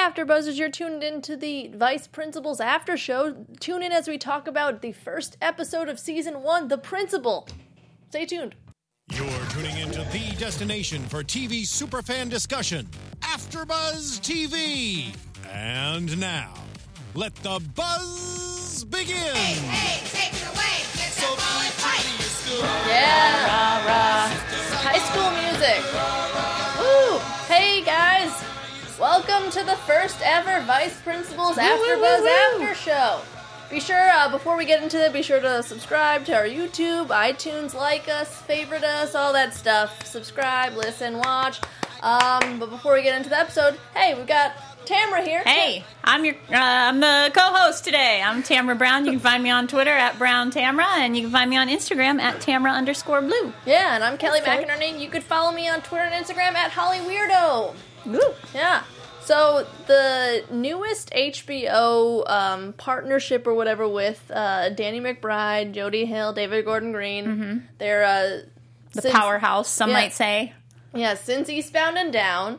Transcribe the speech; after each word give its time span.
AfterBuzzers! 0.00 0.56
You're 0.58 0.70
tuned 0.70 1.02
into 1.02 1.36
the 1.36 1.68
Vice 1.74 2.06
Principals 2.06 2.58
After 2.58 2.96
Show. 2.96 3.44
Tune 3.60 3.82
in 3.82 3.92
as 3.92 4.08
we 4.08 4.16
talk 4.16 4.48
about 4.48 4.80
the 4.80 4.92
first 4.92 5.36
episode 5.42 5.90
of 5.90 6.00
season 6.00 6.42
one, 6.42 6.68
The 6.68 6.78
Principal. 6.78 7.46
Stay 8.08 8.24
tuned. 8.24 8.54
You're 9.12 9.28
tuning 9.50 9.76
into 9.76 9.98
the 10.10 10.34
destination 10.38 11.02
for 11.02 11.22
TV 11.22 11.62
superfan 11.64 12.30
discussion, 12.30 12.88
AfterBuzz 13.20 14.20
TV. 14.22 15.14
And 15.52 16.18
now, 16.18 16.54
let 17.14 17.34
the 17.36 17.60
buzz 17.74 18.84
begin. 18.84 19.36
Hey, 19.36 20.00
take 20.06 20.32
it 20.32 20.48
away. 20.48 20.80
Get 20.96 21.12
So 21.12 21.26
that 21.36 21.36
be 21.36 21.82
ball 21.82 21.92
true 21.92 22.00
to 22.00 22.10
your 22.22 22.30
school. 22.30 22.88
Yeah, 22.88 23.46
Rah, 23.46 23.84
rah. 23.84 24.28
high 24.80 25.04
school 25.12 25.30
music. 25.44 25.84
Woo! 26.80 27.18
Hey 27.54 27.82
guys, 27.82 28.30
welcome 29.00 29.50
to 29.50 29.64
the 29.64 29.76
first 29.86 30.20
ever 30.22 30.62
Vice 30.66 31.00
Principals 31.00 31.56
AfterBuzz. 31.56 32.26
After 32.26 32.74
Show. 32.74 33.20
Be 33.70 33.80
sure 33.80 34.10
uh, 34.10 34.30
before 34.30 34.58
we 34.58 34.66
get 34.66 34.82
into 34.82 35.02
it, 35.02 35.14
be 35.14 35.22
sure 35.22 35.40
to 35.40 35.62
subscribe 35.62 36.26
to 36.26 36.36
our 36.36 36.44
YouTube, 36.44 37.06
iTunes, 37.06 37.72
like 37.72 38.10
us, 38.10 38.42
favorite 38.42 38.84
us, 38.84 39.14
all 39.14 39.32
that 39.32 39.54
stuff. 39.54 40.04
Subscribe, 40.04 40.74
listen, 40.74 41.16
watch. 41.16 41.60
Um, 42.02 42.58
but 42.58 42.68
before 42.68 42.92
we 42.92 43.02
get 43.02 43.16
into 43.16 43.30
the 43.30 43.38
episode, 43.38 43.78
hey, 43.94 44.14
we've 44.14 44.26
got 44.26 44.52
Tamara 44.84 45.22
here. 45.22 45.42
Hey, 45.44 45.82
I'm 46.04 46.26
your 46.26 46.34
uh, 46.34 46.58
I'm 46.58 47.00
the 47.00 47.30
co-host 47.32 47.84
today. 47.84 48.20
I'm 48.22 48.42
Tamara 48.42 48.74
Brown. 48.74 49.06
You 49.06 49.12
can 49.12 49.20
find 49.20 49.42
me 49.42 49.48
on 49.48 49.66
Twitter 49.66 49.92
at 49.92 50.18
Brown 50.18 50.50
Tamara, 50.50 50.86
and 50.98 51.16
you 51.16 51.22
can 51.22 51.30
find 51.30 51.48
me 51.48 51.56
on 51.56 51.68
Instagram 51.68 52.20
at 52.20 52.42
Tamara 52.42 52.72
underscore 52.72 53.22
Blue. 53.22 53.54
Yeah, 53.64 53.94
and 53.94 54.04
I'm 54.04 54.18
Kelly. 54.18 54.40
McInerney. 54.40 55.00
You 55.00 55.08
could 55.08 55.22
follow 55.22 55.52
me 55.52 55.68
on 55.70 55.80
Twitter 55.80 56.04
and 56.04 56.24
Instagram 56.24 56.52
at 56.52 56.72
Holly 56.72 56.98
Weirdo. 56.98 57.74
Woo. 58.06 58.20
Yeah. 58.54 58.82
So 59.22 59.66
the 59.86 60.44
newest 60.50 61.10
HBO 61.10 62.28
um, 62.28 62.72
partnership 62.72 63.46
or 63.46 63.54
whatever 63.54 63.86
with 63.86 64.30
uh, 64.34 64.70
Danny 64.70 65.00
McBride, 65.00 65.72
Jody 65.72 66.04
Hill, 66.06 66.32
David 66.32 66.64
Gordon 66.64 66.92
Green, 66.92 67.68
they're 67.78 68.04
uh, 68.04 68.10
Mm-hmm. 68.10 68.48
The 68.92 69.02
since- 69.02 69.14
powerhouse, 69.14 69.68
some 69.68 69.90
yeah. 69.90 69.94
might 69.96 70.12
say. 70.12 70.52
Yeah, 70.92 71.14
since 71.14 71.48
Eastbound 71.48 71.96
and 71.96 72.12
Down. 72.12 72.58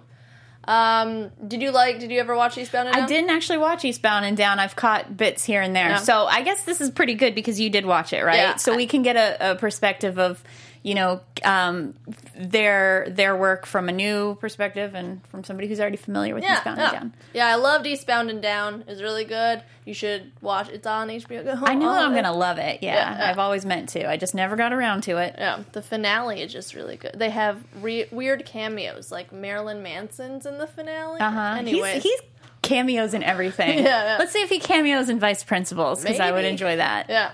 Um, 0.65 1.31
did 1.45 1.61
you 1.61 1.71
like? 1.71 1.99
Did 1.99 2.09
you 2.11 2.19
ever 2.21 2.35
watch 2.35 2.57
Eastbound 2.57 2.87
and 2.87 2.95
Down? 2.95 3.03
I 3.03 3.07
didn't 3.07 3.31
actually 3.31 3.57
watch 3.57 3.83
Eastbound 3.83 4.23
and 4.25 4.37
Down. 4.37 4.57
I've 4.59 4.75
caught 4.77 5.17
bits 5.17 5.43
here 5.43 5.61
and 5.61 5.75
there. 5.75 5.89
Yeah. 5.89 5.97
So 5.97 6.25
I 6.27 6.41
guess 6.43 6.63
this 6.63 6.79
is 6.79 6.89
pretty 6.91 7.15
good 7.15 7.35
because 7.35 7.59
you 7.59 7.69
did 7.69 7.85
watch 7.85 8.13
it, 8.13 8.23
right? 8.23 8.37
Yeah. 8.37 8.55
So 8.57 8.73
we 8.75 8.87
can 8.87 9.01
get 9.01 9.17
a, 9.17 9.51
a 9.51 9.55
perspective 9.55 10.17
of, 10.17 10.41
you 10.83 10.95
know, 10.95 11.21
um, 11.43 11.93
their 12.35 13.07
their 13.09 13.35
work 13.35 13.65
from 13.65 13.87
a 13.89 13.91
new 13.91 14.35
perspective 14.35 14.95
and 14.95 15.25
from 15.27 15.43
somebody 15.43 15.67
who's 15.67 15.79
already 15.79 15.97
familiar 15.97 16.33
with 16.33 16.43
Yeah, 16.43 16.55
Eastbound 16.57 16.77
yeah. 16.79 16.85
and 16.89 16.93
Down. 16.99 17.13
yeah, 17.33 17.47
I 17.47 17.55
loved 17.55 17.85
Eastbound 17.85 18.29
and 18.29 18.41
Down. 18.41 18.83
It's 18.87 19.01
really 19.01 19.25
good. 19.25 19.61
You 19.85 19.93
should 19.93 20.31
watch. 20.41 20.69
It's 20.69 20.87
on 20.87 21.09
HBO. 21.09 21.43
Go 21.43 21.59
I 21.65 21.75
know 21.75 21.89
I'm 21.91 22.13
gonna 22.13 22.33
love 22.33 22.57
it. 22.57 22.79
Yeah, 22.81 23.17
Yeah. 23.17 23.29
I've 23.29 23.39
always 23.39 23.65
meant 23.65 23.89
to. 23.89 24.09
I 24.09 24.17
just 24.17 24.33
never 24.35 24.55
got 24.55 24.73
around 24.73 25.01
to 25.03 25.17
it. 25.17 25.35
Yeah, 25.37 25.63
the 25.71 25.81
finale 25.81 26.41
is 26.41 26.51
just 26.51 26.73
really 26.73 26.97
good. 26.97 27.13
They 27.15 27.29
have 27.29 27.63
re- 27.81 28.07
weird 28.11 28.45
cameos, 28.45 29.11
like 29.11 29.31
Marilyn 29.31 29.83
Manson's 29.83 30.45
in 30.45 30.57
the 30.57 30.67
finale. 30.67 31.19
Uh 31.19 31.31
huh. 31.31 31.55
Anyways, 31.59 32.01
He's, 32.01 32.03
he's 32.03 32.21
cameos 32.61 33.13
in 33.15 33.23
everything. 33.23 33.79
Yeah, 33.83 33.83
yeah. 34.03 34.15
Let's 34.19 34.31
see 34.31 34.41
if 34.43 34.49
he 34.49 34.59
cameos 34.59 35.09
in 35.09 35.19
Vice 35.19 35.43
Principals 35.43 36.03
because 36.03 36.19
I 36.19 36.31
would 36.31 36.45
enjoy 36.45 36.77
that. 36.77 37.07
Yeah. 37.09 37.31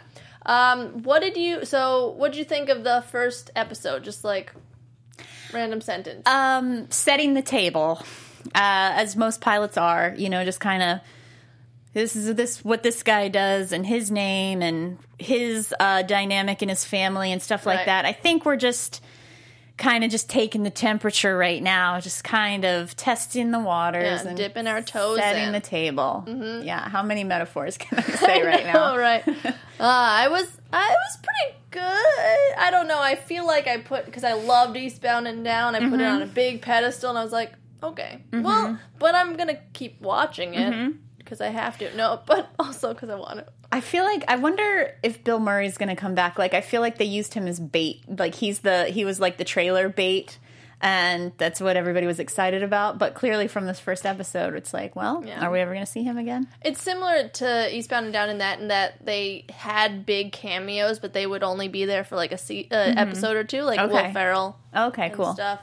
Um, 0.48 1.04
what 1.04 1.22
did 1.22 1.36
you 1.38 1.66
so 1.66 2.10
what 2.18 2.32
did 2.32 2.40
you 2.40 2.46
think 2.46 2.70
of 2.70 2.84
the 2.84 3.04
first 3.12 3.52
episode? 3.56 4.04
Just 4.04 4.24
like 4.24 4.54
random 5.54 5.82
sentence. 5.82 6.26
Um, 6.28 6.90
setting 6.90 7.34
the 7.34 7.42
table, 7.42 8.02
uh, 8.56 8.96
as 8.96 9.16
most 9.16 9.42
pilots 9.42 9.78
are. 9.78 10.14
You 10.18 10.30
know, 10.30 10.44
just 10.46 10.60
kind 10.60 10.82
of. 10.82 11.00
This 11.94 12.16
is 12.16 12.36
this 12.36 12.64
what 12.64 12.84
this 12.84 13.02
guy 13.02 13.28
does 13.28 13.72
and 13.72 13.84
his 13.86 14.12
name 14.12 14.62
and 14.62 15.00
his 15.18 15.74
uh, 15.80 16.04
dynamic 16.04 16.62
in 16.62 16.70
his 16.70 16.86
family 16.86 17.32
and 17.32 17.42
stuff 17.42 17.66
like 17.66 17.78
Right. 17.80 17.86
that. 17.88 18.06
I 18.06 18.12
think 18.14 18.46
we're 18.46 18.56
just 18.56 19.02
kind 19.78 20.04
of 20.04 20.10
just 20.12 20.30
taking 20.30 20.64
the 20.64 20.70
temperature 20.72 21.38
right 21.38 21.62
now, 21.62 22.00
just 22.00 22.24
kind 22.24 22.66
of 22.66 22.96
testing 22.96 23.52
the 23.52 23.60
waters 23.60 24.24
yeah, 24.24 24.28
and 24.28 24.36
dipping 24.38 24.66
our 24.68 24.82
toes 24.82 25.18
setting 25.20 25.44
in. 25.48 25.52
the 25.52 25.60
table. 25.60 26.24
Yeah, 26.64 26.90
how 26.90 27.04
many 27.04 27.24
metaphors 27.24 27.78
can 27.78 28.00
I 28.00 28.02
say 28.26 28.44
right 28.44 28.66
now? 28.66 28.84
All 28.92 28.98
right. 28.98 29.24
Uh, 29.80 29.84
I 29.84 30.28
was 30.30 30.48
I 30.74 30.88
was 30.90 31.18
pretty 31.18 31.60
good. 31.70 32.58
I 32.58 32.70
don't 32.72 32.88
know. 32.88 33.00
I 33.00 33.14
feel 33.14 33.46
like 33.46 33.68
I 33.68 33.78
put 33.78 34.06
because 34.06 34.24
I 34.24 34.34
loved 34.34 34.76
Eastbound 34.76 35.28
and 35.28 35.44
Down. 35.44 35.76
I 35.76 35.80
Mm-hmm. 35.82 35.92
put 35.92 36.00
it 36.02 36.06
on 36.08 36.24
a 36.24 36.26
big 36.26 36.64
pedestal, 36.64 37.12
and 37.12 37.20
I 37.20 37.24
was 37.24 37.32
like, 37.32 37.54
okay, 37.84 38.24
well, 38.32 38.80
but 38.98 39.14
I'm 39.14 39.36
gonna 39.38 39.60
keep 39.74 40.02
watching 40.02 40.56
it 40.56 40.74
Mm-hmm. 40.74 40.92
because 41.20 41.42
I 41.42 41.50
have 41.50 41.78
to. 41.78 41.96
No, 41.96 42.22
but 42.26 42.50
also 42.58 42.92
because 42.96 43.12
I 43.12 43.16
want 43.16 43.38
to. 43.38 43.46
I 43.72 43.82
feel 43.82 44.04
like 44.04 44.24
I 44.28 44.38
wonder 44.38 44.96
if 45.04 45.24
Bill 45.24 45.40
Murray's 45.40 45.78
going 45.78 45.90
to 45.90 45.96
come 45.96 46.16
back. 46.16 46.38
Like 46.40 46.54
I 46.54 46.62
feel 46.62 46.82
like 46.82 46.98
they 46.98 47.06
used 47.06 47.34
him 47.34 47.48
as 47.48 47.60
bait. 47.60 48.02
Like 48.08 48.36
he's 48.36 48.60
the 48.60 48.86
he 48.86 49.04
was 49.06 49.20
like 49.20 49.38
the 49.38 49.44
trailer 49.46 49.90
bait 49.90 50.40
and 50.80 51.32
that's 51.38 51.60
what 51.60 51.76
everybody 51.76 52.06
was 52.06 52.20
excited 52.20 52.62
about, 52.62 53.00
but 53.00 53.16
clearly 53.16 53.48
from 53.48 53.66
this 53.66 53.80
first 53.80 54.06
episode 54.06 54.54
it's 54.54 54.74
like, 54.76 54.96
well, 54.96 55.24
Yeah. 55.26 55.44
are 55.44 55.52
we 55.52 55.60
ever 55.60 55.74
going 55.74 55.86
to 55.86 55.92
see 55.92 56.04
him 56.04 56.18
again? 56.20 56.48
It's 56.64 56.82
similar 56.82 57.28
to 57.30 57.76
Eastbound 57.76 58.06
and 58.06 58.14
Down 58.14 58.30
in 58.30 58.38
that 58.38 58.60
in 58.60 58.68
that 58.68 59.04
they 59.06 59.46
had 59.50 60.06
big 60.06 60.32
cameos, 60.32 61.00
but 61.00 61.14
they 61.14 61.26
would 61.26 61.42
only 61.44 61.68
be 61.68 61.86
there 61.86 62.04
for 62.04 62.16
like 62.16 62.32
a 62.32 62.38
se- 62.38 62.68
uh, 62.72 62.76
episode 62.96 63.36
or 63.36 63.44
two, 63.44 63.64
like 63.64 63.80
Mm-hmm. 63.80 63.96
Okay. 63.96 64.06
Will 64.08 64.14
Ferrell. 64.14 64.60
Okay, 64.76 65.06
and 65.08 65.14
cool. 65.16 65.34
stuff. 65.34 65.60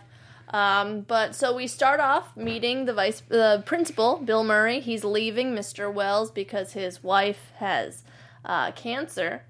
Um, 0.54 1.00
but 1.00 1.34
so 1.34 1.54
we 1.54 1.66
start 1.66 1.98
off 1.98 2.36
meeting 2.36 2.84
the 2.84 2.94
vice, 2.94 3.22
the 3.28 3.62
principal, 3.66 4.18
Bill 4.18 4.44
Murray. 4.44 4.78
He's 4.80 5.02
leaving 5.04 5.52
Mr. 5.54 5.92
Wells 5.92 6.30
because 6.30 6.72
his 6.74 7.02
wife 7.02 7.50
has 7.56 8.04
uh, 8.44 8.70
cancer, 8.72 9.42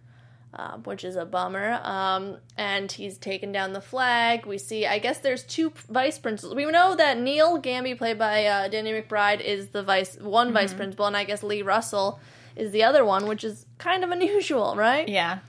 uh, 0.54 0.78
which 0.78 1.04
is 1.04 1.16
a 1.16 1.26
bummer. 1.26 1.78
Um, 1.82 2.38
and 2.56 2.90
he's 2.90 3.18
taken 3.18 3.52
down 3.52 3.74
the 3.74 3.82
flag. 3.82 4.46
We 4.46 4.56
see, 4.56 4.86
I 4.86 4.98
guess 4.98 5.18
there's 5.18 5.42
two 5.42 5.72
vice 5.90 6.18
principals. 6.18 6.54
We 6.54 6.64
know 6.64 6.94
that 6.96 7.18
Neil 7.20 7.60
Gamby, 7.60 7.98
played 7.98 8.18
by 8.18 8.46
uh, 8.46 8.68
Danny 8.68 8.92
McBride, 8.92 9.40
is 9.42 9.68
the 9.68 9.82
vice 9.82 10.16
one 10.18 10.52
vice 10.54 10.70
Mm-hmm. 10.70 10.78
principal, 10.78 11.06
and 11.06 11.16
I 11.18 11.24
guess 11.24 11.42
Lee 11.42 11.60
Russell 11.62 12.18
is 12.56 12.70
the 12.72 12.82
other 12.82 13.04
one, 13.04 13.26
which 13.26 13.44
is 13.44 13.66
kind 13.76 14.04
of 14.04 14.10
unusual, 14.10 14.74
right? 14.74 15.06
Yeah. 15.08 15.40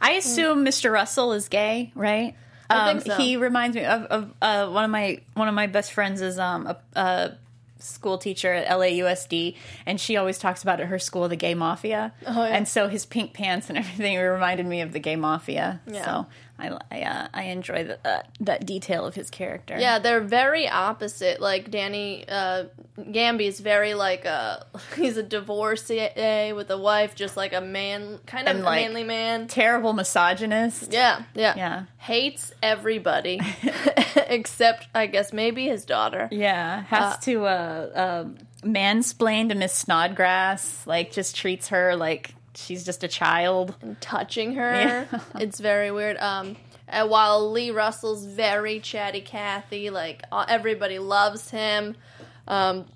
I 0.00 0.12
assume 0.12 0.64
Mr. 0.64 0.90
Russell 0.90 1.32
is 1.32 1.48
gay, 1.48 1.92
right? 1.94 2.34
Um, 2.72 3.00
so. 3.00 3.16
He 3.16 3.36
reminds 3.36 3.76
me 3.76 3.84
of, 3.84 4.02
of 4.04 4.34
uh, 4.40 4.68
one 4.68 4.84
of 4.84 4.90
my 4.90 5.20
one 5.34 5.48
of 5.48 5.54
my 5.54 5.66
best 5.66 5.92
friends 5.92 6.20
is 6.20 6.38
um, 6.38 6.66
a, 6.66 6.76
a 6.94 7.32
school 7.82 8.18
teacher 8.18 8.52
at 8.52 8.68
LAUSD, 8.68 9.56
and 9.86 10.00
she 10.00 10.16
always 10.16 10.38
talks 10.38 10.62
about 10.62 10.80
at 10.80 10.86
her 10.86 10.98
school 10.98 11.28
the 11.28 11.36
gay 11.36 11.54
mafia. 11.54 12.12
Oh, 12.26 12.44
yeah. 12.44 12.56
And 12.56 12.66
so 12.68 12.88
his 12.88 13.06
pink 13.06 13.32
pants 13.32 13.68
and 13.68 13.78
everything 13.78 14.18
reminded 14.18 14.66
me 14.66 14.80
of 14.80 14.92
the 14.92 15.00
gay 15.00 15.16
mafia. 15.16 15.80
Yeah. 15.86 16.04
So 16.04 16.26
I 16.62 16.78
I, 16.90 17.02
uh, 17.02 17.28
I 17.34 17.42
enjoy 17.44 17.84
the, 17.84 17.98
uh, 18.06 18.22
that 18.40 18.64
detail 18.64 19.04
of 19.04 19.14
his 19.14 19.30
character. 19.30 19.76
Yeah, 19.78 19.98
they're 19.98 20.20
very 20.20 20.68
opposite. 20.68 21.40
Like 21.40 21.70
Danny 21.70 22.24
uh, 22.28 22.64
Gamby 22.98 23.48
is 23.48 23.60
very 23.60 23.94
like 23.94 24.24
a 24.24 24.66
he's 24.96 25.16
a 25.16 25.22
divorcee 25.22 26.52
with 26.54 26.70
a 26.70 26.78
wife, 26.78 27.14
just 27.14 27.36
like 27.36 27.52
a 27.52 27.60
man, 27.60 28.18
kind 28.26 28.48
of 28.48 28.58
like, 28.60 28.82
manly 28.82 29.04
man. 29.04 29.48
Terrible 29.48 29.92
misogynist. 29.92 30.92
Yeah, 30.92 31.22
yeah, 31.34 31.54
Yeah. 31.56 31.84
Hates 31.98 32.52
everybody 32.62 33.40
except 34.28 34.88
I 34.94 35.06
guess 35.06 35.32
maybe 35.32 35.66
his 35.66 35.84
daughter. 35.84 36.28
Yeah, 36.30 36.82
has 36.84 37.18
to 37.24 37.46
uh, 37.46 37.48
uh, 37.94 38.24
mansplain 38.64 39.48
to 39.48 39.54
Miss 39.54 39.74
Snodgrass. 39.74 40.86
Like, 40.86 41.12
just 41.12 41.36
treats 41.36 41.68
her 41.68 41.96
like 41.96 42.34
she's 42.54 42.84
just 42.84 43.04
a 43.04 43.08
child. 43.08 43.74
And 43.80 44.00
touching 44.00 44.54
her. 44.54 44.72
Yeah. 44.72 45.20
it's 45.36 45.60
very 45.60 45.90
weird. 45.90 46.16
Um, 46.18 46.56
and 46.88 47.08
while 47.08 47.50
Lee 47.50 47.70
Russell's 47.70 48.24
very 48.24 48.80
chatty 48.80 49.20
Cathy, 49.20 49.90
like 49.90 50.22
uh, 50.30 50.44
everybody 50.48 50.98
loves 50.98 51.50
him. 51.50 51.96
Um, 52.46 52.86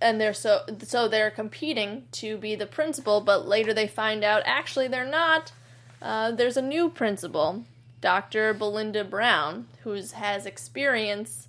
and 0.00 0.20
they're 0.20 0.34
so 0.34 0.60
so 0.82 1.08
they're 1.08 1.30
competing 1.30 2.04
to 2.12 2.36
be 2.36 2.54
the 2.54 2.66
principal, 2.66 3.20
but 3.20 3.48
later 3.48 3.72
they 3.72 3.86
find 3.86 4.22
out 4.22 4.42
actually 4.44 4.88
they're 4.88 5.04
not. 5.04 5.52
Uh, 6.00 6.32
there's 6.32 6.56
a 6.56 6.62
new 6.62 6.88
principal, 6.88 7.64
Dr. 8.00 8.52
Belinda 8.52 9.04
Brown, 9.04 9.68
who 9.82 9.92
has 9.92 10.46
experience 10.46 11.48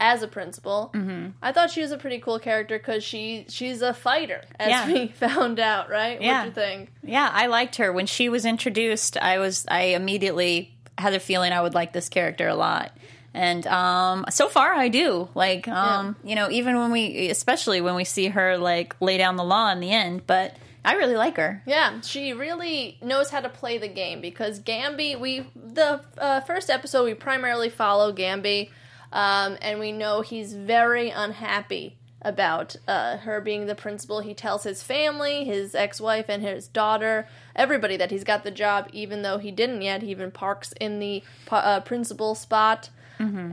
as 0.00 0.22
a 0.22 0.28
principal. 0.28 0.90
Mm-hmm. 0.94 1.30
I 1.42 1.52
thought 1.52 1.70
she 1.70 1.80
was 1.82 1.92
a 1.92 1.98
pretty 1.98 2.18
cool 2.18 2.38
character 2.38 2.78
because 2.78 3.04
she 3.04 3.46
she's 3.48 3.82
a 3.82 3.92
fighter, 3.94 4.42
as 4.58 4.68
Yeah. 4.70 4.86
we 4.92 5.08
found 5.08 5.60
out. 5.60 5.90
Right? 5.90 6.20
Yeah. 6.20 6.40
What'd 6.44 6.56
you 6.56 6.62
think? 6.62 6.92
Yeah, 7.02 7.30
I 7.32 7.46
liked 7.46 7.76
her 7.76 7.92
when 7.92 8.06
she 8.06 8.28
was 8.28 8.44
introduced. 8.44 9.16
I 9.16 9.38
was 9.38 9.64
I 9.68 9.82
immediately 9.82 10.74
had 10.96 11.14
a 11.14 11.20
feeling 11.20 11.52
I 11.52 11.60
would 11.62 11.74
like 11.74 11.92
this 11.92 12.08
character 12.08 12.48
a 12.48 12.54
lot. 12.56 12.92
And 13.34 13.66
um, 13.68 14.24
so 14.30 14.48
far, 14.48 14.72
I 14.74 14.88
do. 14.88 15.28
Like, 15.34 15.68
um, 15.68 16.16
you 16.24 16.34
know, 16.34 16.50
even 16.50 16.76
when 16.78 16.90
we, 16.90 17.28
especially 17.28 17.80
when 17.80 17.94
we 17.94 18.02
see 18.04 18.28
her 18.28 18.56
like 18.58 18.96
lay 19.00 19.16
down 19.18 19.36
the 19.36 19.44
law 19.44 19.70
in 19.70 19.78
the 19.80 19.92
end. 19.92 20.26
But 20.26 20.56
I 20.84 20.94
really 20.94 21.14
like 21.14 21.36
her. 21.36 21.62
Yeah, 21.66 22.00
she 22.00 22.32
really 22.32 22.98
knows 23.02 23.30
how 23.30 23.40
to 23.40 23.48
play 23.48 23.78
the 23.78 23.86
game 23.88 24.20
because 24.20 24.58
Gamby, 24.60 25.20
we 25.20 25.46
the 25.54 26.00
uh, 26.16 26.40
first 26.40 26.70
episode 26.70 27.04
we 27.04 27.14
primarily 27.14 27.68
follow 27.68 28.12
Gamby, 28.12 28.70
um, 29.12 29.56
and 29.60 29.78
we 29.78 29.92
know 29.92 30.20
he's 30.20 30.54
very 30.54 31.10
unhappy 31.10 31.96
about 32.20 32.74
uh, 32.88 33.18
her 33.18 33.40
being 33.40 33.66
the 33.66 33.74
principal. 33.74 34.20
He 34.20 34.34
tells 34.34 34.64
his 34.64 34.82
family, 34.82 35.44
his 35.44 35.74
ex-wife, 35.74 36.26
and 36.28 36.42
his 36.42 36.66
daughter, 36.66 37.28
everybody 37.54 37.96
that 37.96 38.10
he's 38.10 38.24
got 38.24 38.42
the 38.44 38.50
job, 38.50 38.88
even 38.92 39.22
though 39.22 39.38
he 39.38 39.50
didn't 39.50 39.82
yet. 39.82 40.02
He 40.02 40.10
even 40.10 40.30
parks 40.30 40.72
in 40.80 40.98
the 40.98 41.22
uh, 41.50 41.80
principal 41.80 42.34
spot, 42.34 42.90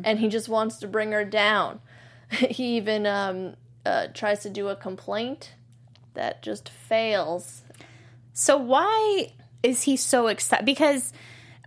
and 0.04 0.20
he 0.20 0.28
just 0.30 0.50
wants 0.50 0.78
to 0.78 0.88
bring 0.88 1.12
her 1.12 1.26
down. 1.26 1.80
he 2.32 2.78
even 2.78 3.06
um, 3.06 3.56
uh, 3.86 4.08
tries 4.14 4.40
to 4.42 4.50
do 4.50 4.70
a 4.70 4.76
complaint 4.76 5.54
that 6.16 6.42
just 6.42 6.70
fails. 6.70 7.62
So 8.34 8.58
why 8.58 9.32
is 9.64 9.84
he 9.84 9.96
so 9.96 10.28
excited? 10.28 10.66
Because 10.66 11.14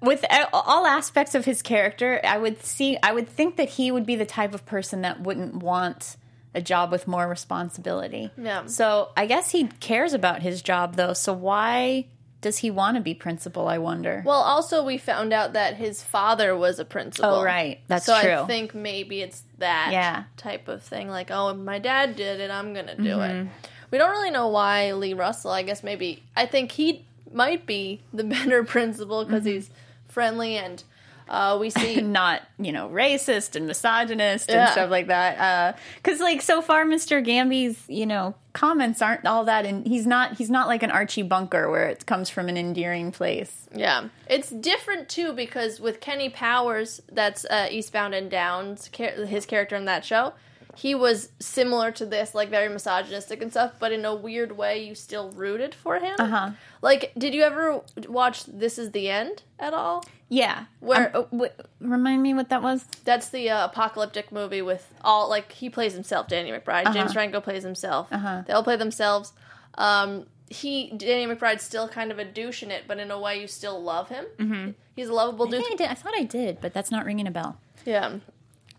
with 0.02 0.24
all 0.52 0.86
aspects 0.86 1.34
of 1.34 1.44
his 1.44 1.62
character, 1.62 2.20
I 2.24 2.38
would 2.38 2.62
see, 2.62 2.96
I 3.02 3.12
would 3.12 3.28
think 3.28 3.56
that 3.56 3.70
he 3.70 3.90
would 3.90 4.06
be 4.06 4.16
the 4.16 4.26
type 4.26 4.54
of 4.54 4.64
person 4.66 5.02
that 5.02 5.20
wouldn't 5.20 5.56
want 5.56 6.16
a 6.54 6.60
job 6.62 6.90
with 6.92 7.06
more 7.06 7.26
responsibility. 7.28 8.30
Yeah. 8.36 8.66
So 8.66 9.10
I 9.16 9.26
guess 9.26 9.50
he 9.50 9.66
cares 9.80 10.14
about 10.14 10.42
his 10.42 10.62
job 10.62 10.96
though. 10.96 11.12
So 11.12 11.32
why 11.32 12.06
does 12.40 12.58
he 12.58 12.70
want 12.70 12.96
to 12.96 13.00
be 13.02 13.14
principal? 13.14 13.66
I 13.68 13.78
wonder. 13.78 14.22
Well, 14.24 14.40
also 14.40 14.84
we 14.84 14.96
found 14.96 15.32
out 15.32 15.52
that 15.54 15.74
his 15.76 16.02
father 16.02 16.56
was 16.56 16.78
a 16.78 16.84
principal. 16.84 17.30
Oh, 17.30 17.42
right. 17.44 17.80
That's 17.88 18.04
true. 18.06 18.14
so 18.14 18.20
true. 18.22 18.32
I 18.34 18.46
think 18.46 18.74
maybe 18.74 19.20
it's 19.20 19.42
that 19.58 19.90
Yeah. 19.92 20.24
type 20.36 20.68
of 20.68 20.82
thing. 20.82 21.08
Like, 21.08 21.30
oh, 21.32 21.52
my 21.54 21.78
dad 21.80 22.14
did 22.16 22.40
it, 22.40 22.50
I'm 22.50 22.72
gonna 22.74 22.96
do 22.96 23.02
Mm-hmm. 23.02 23.46
it. 23.46 23.52
We 23.90 23.98
don't 23.98 24.10
really 24.10 24.30
know 24.30 24.48
why 24.48 24.92
Lee 24.92 25.14
Russell. 25.14 25.50
I 25.50 25.62
guess 25.62 25.82
maybe 25.82 26.22
I 26.36 26.46
think 26.46 26.72
he 26.72 27.04
might 27.32 27.66
be 27.66 28.00
the 28.12 28.24
better 28.36 28.62
principal 28.64 29.24
because 29.24 29.42
Mm-hmm. 29.42 29.48
he's 29.52 29.70
friendly 30.18 30.56
and 30.56 30.82
uh, 31.28 31.56
we 31.60 31.68
see. 31.70 32.00
not 32.20 32.40
you 32.58 32.72
know 32.72 32.88
racist 32.88 33.54
and 33.54 33.66
misogynist 33.66 34.48
Yeah. 34.48 34.64
and 34.64 34.72
stuff 34.72 34.90
like 34.90 35.08
that 35.08 35.78
because 36.02 36.20
like 36.20 36.40
so 36.42 36.62
far 36.62 36.84
mr 36.86 37.22
gamby's 37.22 37.78
you 37.86 38.06
know 38.06 38.34
comments 38.54 39.02
aren't 39.02 39.26
all 39.26 39.44
that 39.44 39.66
and 39.66 39.86
he's 39.86 40.06
not 40.06 40.38
he's 40.38 40.48
not 40.50 40.66
like 40.68 40.82
an 40.82 40.90
archie 40.90 41.22
bunker 41.22 41.70
where 41.70 41.86
it 41.88 42.06
comes 42.06 42.30
from 42.30 42.48
an 42.48 42.56
endearing 42.56 43.12
place 43.12 43.68
Yeah, 43.74 44.08
it's 44.26 44.48
different 44.50 45.10
too 45.10 45.34
because 45.34 45.78
with 45.78 46.00
Kenny 46.00 46.30
Powers, 46.30 47.02
that's 47.12 47.44
uh, 47.44 47.68
Eastbound 47.70 48.14
and 48.14 48.30
Down's 48.30 48.90
his 48.94 49.44
character 49.44 49.76
in 49.76 49.84
that 49.84 50.04
show. 50.06 50.32
He 50.78 50.94
was 50.94 51.30
similar 51.40 51.90
to 51.92 52.06
this, 52.06 52.36
like 52.36 52.50
very 52.50 52.68
misogynistic 52.68 53.42
and 53.42 53.50
stuff, 53.50 53.72
but 53.80 53.90
in 53.90 54.04
a 54.04 54.14
weird 54.14 54.52
way, 54.56 54.84
you 54.86 54.94
still 54.94 55.30
rooted 55.32 55.74
for 55.74 55.98
him. 55.98 56.14
Uh-huh. 56.20 56.50
Like, 56.82 57.10
did 57.18 57.34
you 57.34 57.42
ever 57.42 57.80
watch 58.08 58.44
This 58.44 58.78
Is 58.78 58.92
the 58.92 59.08
End 59.10 59.42
at 59.58 59.74
all? 59.74 60.04
yeah 60.28 60.66
Where- 60.78 61.10
Um, 61.16 61.26
uh, 61.32 61.46
wh- 61.46 61.60
remind 61.80 62.22
me 62.22 62.32
what 62.34 62.48
that 62.50 62.62
was 62.62 62.84
That's 63.04 63.28
the 63.30 63.50
uh, 63.50 63.64
apocalyptic 63.64 64.30
movie 64.30 64.62
with 64.62 64.84
all 65.02 65.28
like 65.28 65.50
he 65.52 65.68
plays 65.68 65.94
himself. 65.94 66.28
Danny 66.28 66.52
McBride, 66.52 66.92
James 66.92 67.12
Franco 67.12 67.40
plays 67.40 67.64
himself. 67.64 68.12
Uh-huh. 68.12 68.42
They 68.46 68.52
all 68.52 68.62
play 68.62 68.76
themselves. 68.76 69.32
Um, 69.76 70.26
he 70.48 70.90
Danny 70.96 71.26
McBride's 71.26 71.62
still 71.62 71.88
kind 71.88 72.12
of 72.12 72.18
a 72.20 72.24
douche 72.24 72.62
in 72.62 72.70
it, 72.70 72.84
but 72.86 72.98
in 72.98 73.10
a 73.10 73.18
way 73.18 73.40
you 73.40 73.46
still 73.48 73.82
love 73.82 74.10
him. 74.10 74.26
Mm-hmm. 74.38 74.70
He's 74.94 75.08
a 75.08 75.12
lovable 75.14 75.48
I, 75.48 75.62
think 75.62 75.80
I. 75.80 75.86
I 75.86 75.94
thought 75.94 76.14
i 76.14 76.24
did 76.24 76.60
but 76.60 76.72
that's 76.74 76.90
not 76.90 77.04
ringing 77.04 77.26
a 77.26 77.30
bell 77.30 77.58
Yeah. 77.84 78.18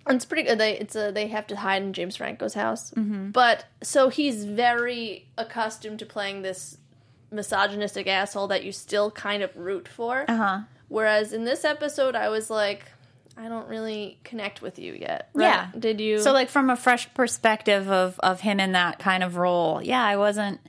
It's 0.10 0.26
pretty 0.26 0.44
good. 0.44 0.58
They 0.58 0.78
it's 0.78 0.96
a, 0.96 1.12
they 1.12 1.28
have 1.28 1.48
to 1.48 1.56
hide 1.56 1.82
in 1.84 1.94
James 1.94 2.16
Franco's 2.16 2.54
house, 2.54 2.92
but 2.96 3.66
so 3.84 4.10
he's 4.10 4.46
very 4.46 5.28
accustomed 5.38 6.00
to 6.00 6.06
playing 6.06 6.42
this 6.42 6.78
misogynistic 7.32 8.08
asshole 8.08 8.48
that 8.48 8.64
you 8.64 8.72
still 8.72 9.12
kind 9.12 9.44
of 9.44 9.56
root 9.56 9.88
for. 9.88 10.26
uh-huh 10.28 10.62
Whereas 10.90 11.34
in 11.34 11.44
this 11.46 11.64
episode, 11.64 12.16
I 12.16 12.30
was 12.30 12.50
like, 12.50 12.84
I 13.38 13.48
don't 13.48 13.70
really 13.70 14.18
connect 14.24 14.62
with 14.62 14.80
you 14.80 14.94
yet. 14.94 15.30
right? 15.34 15.46
Yeah. 15.46 15.68
Did 15.78 16.02
you? 16.02 16.20
So, 16.20 16.34
like 16.34 16.50
from 16.50 16.70
a 16.70 16.76
fresh 16.76 17.12
perspective 17.14 17.90
of 17.90 18.20
of 18.20 18.42
him 18.42 18.60
in 18.60 18.74
that 18.74 19.00
kind 19.00 19.24
of 19.24 19.38
role, 19.38 19.82
yeah, 19.82 20.04
I 20.04 20.18
wasn't. 20.18 20.60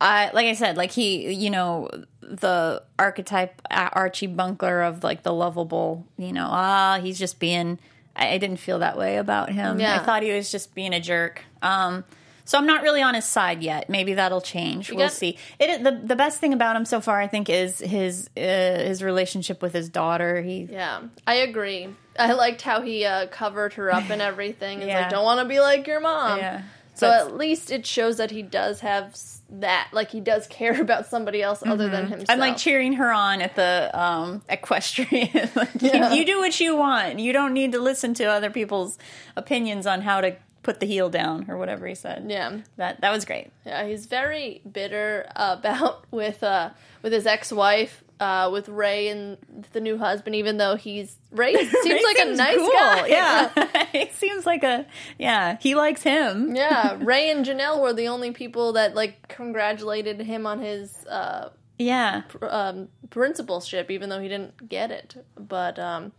I 0.00 0.30
like 0.32 0.46
I 0.46 0.54
said, 0.54 0.76
like 0.76 0.92
he, 0.92 1.32
you 1.32 1.50
know, 1.50 1.90
the 2.20 2.82
archetype 2.98 3.60
Archie 3.70 4.28
Bunker 4.28 4.82
of 4.82 5.02
like 5.02 5.24
the 5.24 5.32
lovable, 5.32 6.06
you 6.16 6.32
know, 6.32 6.46
ah, 6.48 6.98
he's 7.02 7.18
just 7.18 7.38
being. 7.38 7.78
I, 8.16 8.28
I 8.34 8.38
didn't 8.38 8.56
feel 8.58 8.78
that 8.80 8.96
way 8.98 9.16
about 9.18 9.50
him. 9.50 9.78
Yeah. 9.78 10.00
I 10.00 10.04
thought 10.04 10.22
he 10.22 10.32
was 10.32 10.50
just 10.50 10.74
being 10.74 10.94
a 10.94 11.00
jerk. 11.00 11.42
Um, 11.62 12.04
so 12.44 12.56
I'm 12.58 12.66
not 12.66 12.82
really 12.82 13.02
on 13.02 13.14
his 13.14 13.24
side 13.24 13.62
yet. 13.62 13.90
Maybe 13.90 14.14
that'll 14.14 14.40
change. 14.40 14.90
we'll 14.90 15.00
got- 15.00 15.12
see. 15.12 15.36
It 15.58 15.82
the 15.82 15.90
the 15.92 16.14
best 16.16 16.38
thing 16.40 16.52
about 16.52 16.76
him 16.76 16.84
so 16.84 17.00
far, 17.00 17.20
I 17.20 17.26
think, 17.26 17.50
is 17.50 17.80
his 17.80 18.30
uh, 18.36 18.40
his 18.40 19.02
relationship 19.02 19.60
with 19.62 19.72
his 19.72 19.88
daughter. 19.88 20.40
He 20.42 20.68
yeah, 20.70 21.02
I 21.26 21.34
agree. 21.34 21.88
I 22.18 22.32
liked 22.34 22.62
how 22.62 22.82
he 22.82 23.04
uh, 23.04 23.26
covered 23.26 23.74
her 23.74 23.92
up 23.92 24.08
and 24.10 24.22
everything. 24.30 24.80
Yeah. 24.80 25.00
like, 25.02 25.10
don't 25.10 25.24
want 25.24 25.40
to 25.40 25.44
be 25.46 25.58
like 25.60 25.86
your 25.88 26.00
mom. 26.00 26.38
Yeah. 26.38 26.62
So 26.94 27.08
That's- 27.08 27.26
at 27.26 27.36
least 27.36 27.70
it 27.72 27.84
shows 27.84 28.16
that 28.18 28.30
he 28.30 28.42
does 28.42 28.80
have 28.80 29.14
that, 29.50 29.88
like 29.92 30.10
he 30.10 30.20
does 30.20 30.46
care 30.46 30.80
about 30.80 31.06
somebody 31.06 31.42
else 31.42 31.62
other 31.64 31.88
than 31.88 32.02
himself. 32.08 32.22
Mm-hmm. 32.22 32.30
I'm 32.32 32.38
like 32.38 32.56
cheering 32.56 32.94
her 32.94 33.12
on 33.12 33.40
at 33.42 33.54
the 33.56 33.90
um, 33.98 34.42
equestrian. 34.48 35.50
like, 35.54 35.80
you- 35.82 36.14
you, 36.16 36.24
do 36.26 36.38
what 36.38 36.58
you 36.60 36.76
want. 36.76 37.18
You 37.20 37.32
don't 37.32 37.52
need 37.52 37.72
to 37.72 37.78
listen 37.78 38.14
to 38.14 38.24
other 38.24 38.50
people's 38.50 38.98
opinions 39.36 39.86
on 39.86 40.00
how 40.02 40.20
to 40.20 40.36
put 40.62 40.80
the 40.80 40.86
heel 40.86 41.08
down 41.08 41.46
or 41.48 41.56
whatever 41.58 41.86
he 41.86 41.94
said. 41.94 42.26
yeah, 42.28 42.58
That 42.76 43.00
that 43.00 43.12
was 43.12 43.24
great. 43.24 43.52
yeah. 43.64 43.86
He's 43.86 44.06
very 44.06 44.62
bitter 44.70 45.26
about 45.36 46.04
with 46.10 46.42
uh 46.42 46.70
with 47.02 47.12
his 47.12 47.26
ex 47.26 47.52
wife. 47.52 48.02
Uh, 48.18 48.48
with 48.50 48.66
Ray 48.70 49.08
and 49.08 49.36
the 49.72 49.80
new 49.80 49.98
husband, 49.98 50.34
even 50.36 50.56
though 50.56 50.74
he's 50.76 51.16
Ray 51.30 51.52
seems 51.82 51.84
Ray 51.84 52.02
like 52.02 52.18
a 52.18 52.24
nice 52.34 52.56
cool. 52.56 52.72
guy. 52.72 53.06
Yeah, 53.08 53.84
he 53.92 54.08
seems 54.12 54.46
like 54.46 54.62
a 54.64 54.86
yeah. 55.18 55.58
He 55.60 55.74
likes 55.74 56.02
him. 56.02 56.56
yeah. 56.56 56.96
Ray 57.00 57.28
and 57.30 57.44
Janelle 57.44 57.78
were 57.82 57.92
the 57.92 58.08
only 58.08 58.30
people 58.30 58.72
that 58.72 58.94
like 58.94 59.28
congratulated 59.28 60.18
him 60.20 60.46
on 60.46 60.60
his 60.60 61.04
uh, 61.06 61.50
Yeah, 61.78 62.22
um, 62.40 62.88
principalship, 63.10 63.90
even 63.90 64.08
though 64.08 64.20
he 64.20 64.28
didn't 64.28 64.66
get 64.66 64.90
it. 64.90 65.22
But 65.38 65.78
um, 65.78 66.12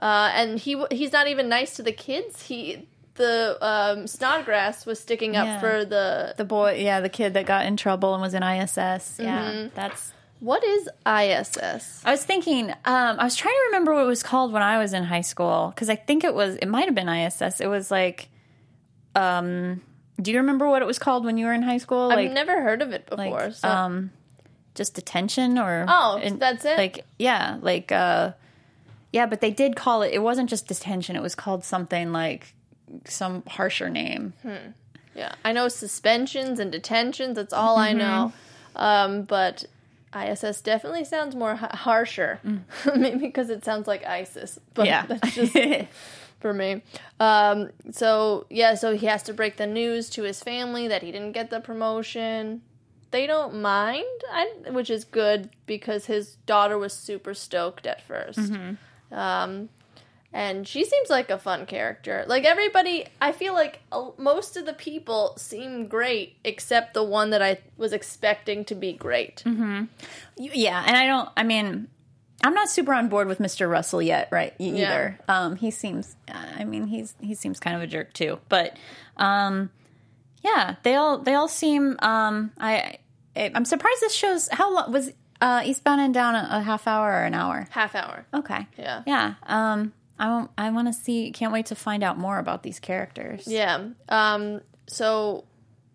uh, 0.00 0.32
and 0.34 0.58
he 0.58 0.82
he's 0.90 1.12
not 1.12 1.28
even 1.28 1.48
nice 1.48 1.76
to 1.76 1.84
the 1.84 1.92
kids. 1.92 2.42
He 2.42 2.88
the 3.14 3.56
um, 3.64 4.08
Snodgrass 4.08 4.86
was 4.86 4.98
sticking 4.98 5.36
up 5.36 5.46
Yeah. 5.46 5.60
for 5.60 5.84
the 5.84 6.34
the 6.36 6.44
boy. 6.44 6.80
Yeah, 6.82 6.98
the 7.00 7.08
kid 7.08 7.34
that 7.34 7.46
got 7.46 7.64
in 7.66 7.76
trouble 7.76 8.12
and 8.14 8.20
was 8.22 8.34
in 8.34 8.42
ISS. 8.42 9.20
Yeah, 9.20 9.52
Mm-hmm. 9.52 9.68
that's. 9.76 10.12
What 10.40 10.62
is 10.64 10.88
ISS? 11.06 12.02
I 12.04 12.10
was 12.12 12.24
thinking. 12.24 12.70
Um, 12.70 13.18
I 13.18 13.24
was 13.24 13.36
trying 13.36 13.54
to 13.54 13.62
remember 13.66 13.94
what 13.94 14.02
it 14.04 14.06
was 14.06 14.22
called 14.22 14.52
when 14.52 14.62
I 14.62 14.78
was 14.78 14.92
in 14.92 15.04
high 15.04 15.20
school 15.22 15.72
because 15.74 15.88
I 15.90 15.96
think 15.96 16.24
it 16.24 16.34
was. 16.34 16.56
It 16.56 16.66
might 16.66 16.84
have 16.86 16.94
been 16.94 17.08
ISS. 17.08 17.60
It 17.60 17.66
was 17.68 17.90
like. 17.90 18.28
Um, 19.14 19.82
do 20.20 20.30
you 20.32 20.38
remember 20.38 20.68
what 20.68 20.82
it 20.82 20.84
was 20.86 20.98
called 20.98 21.24
when 21.24 21.38
you 21.38 21.46
were 21.46 21.52
in 21.52 21.62
high 21.62 21.78
school? 21.78 22.08
Like, 22.08 22.18
I've 22.28 22.32
never 22.32 22.60
heard 22.62 22.82
of 22.82 22.92
it 22.92 23.06
before. 23.06 23.24
like 23.46 23.54
so. 23.54 23.68
um 23.68 24.10
just 24.74 24.94
detention 24.94 25.58
or 25.58 25.86
Oh, 25.88 26.20
and, 26.22 26.38
that's 26.38 26.64
it? 26.64 26.76
like 26.78 27.04
yeah 27.18 27.58
like 27.62 27.90
uh 27.90 28.32
yeah 29.12 29.26
but 29.26 29.40
they 29.40 29.50
did 29.50 29.74
call 29.74 30.02
it 30.02 30.12
it 30.12 30.20
wasn't 30.20 30.48
just 30.48 30.68
detention 30.68 31.16
it 31.16 31.22
was 31.22 31.34
called 31.34 31.64
something 31.64 32.12
like 32.12 32.54
some 33.06 33.42
harsher 33.48 33.90
name 33.90 34.34
yeah, 35.16 35.34
I 35.44 35.50
know 35.52 35.66
suspensions 35.66 36.60
and 36.60 36.70
detentions. 36.70 37.34
That's 37.34 37.52
all 37.52 37.76
I 37.76 37.88
Mm-hmm. 37.90 37.98
know. 37.98 38.32
Um, 38.76 39.22
but 39.22 39.64
ISS 40.14 40.60
definitely 40.60 41.04
sounds 41.04 41.34
more 41.34 41.56
ha- 41.56 41.74
harsher. 41.76 42.40
Maybe 42.96 43.18
because 43.26 43.50
it 43.50 43.64
sounds 43.64 43.86
like 43.86 44.04
ISIS. 44.06 44.58
But 44.74 44.84
Mm. 44.84 44.86
yeah 44.86 45.06
that's 45.06 45.34
just 45.34 45.54
for 46.40 46.54
me. 46.54 46.82
Um, 47.20 47.70
so 47.92 48.46
yeah, 48.50 48.74
so 48.74 48.96
he 48.96 49.06
has 49.06 49.22
to 49.24 49.32
break 49.34 49.56
the 49.56 49.66
news 49.66 50.08
to 50.10 50.22
his 50.22 50.42
family 50.42 50.88
that 50.88 51.02
he 51.02 51.10
didn't 51.12 51.32
get 51.32 51.50
the 51.50 51.60
promotion. 51.60 52.62
They 53.10 53.26
don't 53.26 53.60
mind, 53.62 54.04
I, 54.30 54.52
which 54.70 54.90
is 54.90 55.04
good 55.04 55.48
because 55.66 56.06
his 56.06 56.36
daughter 56.46 56.76
was 56.78 56.92
super 56.92 57.32
stoked 57.34 57.86
at 57.86 58.06
1st 58.06 58.76
Um, 59.10 59.68
and 60.32 60.68
she 60.68 60.84
seems 60.84 61.08
like 61.08 61.30
a 61.30 61.38
fun 61.38 61.64
character. 61.66 62.24
Like 62.28 62.44
everybody, 62.44 63.06
I 63.20 63.32
feel 63.32 63.54
like 63.54 63.80
most 64.18 64.56
of 64.56 64.66
the 64.66 64.72
people 64.74 65.34
seem 65.38 65.86
great 65.88 66.36
except 66.44 66.92
the 66.94 67.02
one 67.02 67.30
that 67.30 67.40
I 67.42 67.58
was 67.76 67.92
expecting 67.92 68.64
to 68.66 68.74
be 68.74 68.92
great. 68.92 69.42
yeah 70.36 70.84
and 70.86 70.96
i 70.96 71.06
don't 71.06 71.28
i 71.36 71.42
mean 71.42 71.88
i'm 72.44 72.54
not 72.54 72.68
super 72.68 72.92
on 72.94 73.08
board 73.08 73.26
with 73.28 73.38
mr 73.38 73.68
russell 73.68 74.00
yet 74.00 74.28
right 74.30 74.54
e- 74.58 74.70
Yeah. 74.70 74.86
either 74.86 75.18
um 75.28 75.56
he 75.56 75.70
seems 75.70 76.14
i 76.28 76.64
mean 76.64 76.86
he's 76.86 77.14
he 77.20 77.34
seems 77.34 77.58
kind 77.60 77.74
of 77.76 77.82
a 77.82 77.86
jerk 77.86 78.12
too 78.12 78.38
but 78.48 78.76
um 79.16 79.70
yeah 80.44 80.76
they 80.84 80.94
all 80.94 81.18
they 81.18 81.34
all 81.34 81.48
seem 81.48 81.96
um 82.00 82.52
i 82.58 82.98
I- 83.36 83.50
i'm 83.54 83.64
surprised 83.64 84.00
this 84.00 84.14
shows 84.14 84.48
how 84.50 84.72
long 84.72 84.92
was 84.92 85.10
uh 85.40 85.62
eastbound 85.64 86.00
and 86.00 86.14
down 86.14 86.34
a, 86.36 86.48
a 86.52 86.60
half 86.60 86.86
hour 86.86 87.10
or 87.10 87.24
an 87.24 87.34
hour 87.34 87.66
Half 87.70 87.94
hour. 87.94 88.26
Okay. 88.34 88.66
Yeah. 88.78 89.02
Yeah. 89.06 89.34
Um, 89.46 89.92
I 90.18 90.46
I 90.56 90.70
want 90.70 90.88
to 90.88 90.92
see. 90.92 91.30
Can't 91.30 91.52
wait 91.52 91.66
to 91.66 91.74
find 91.74 92.02
out 92.02 92.18
more 92.18 92.38
about 92.38 92.62
these 92.62 92.80
characters. 92.80 93.46
Yeah. 93.46 93.88
Um. 94.08 94.60
So 94.86 95.44